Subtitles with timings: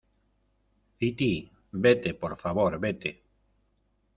[0.97, 1.33] Fiti,
[1.83, 2.71] vete, por favor.
[2.83, 3.11] vete.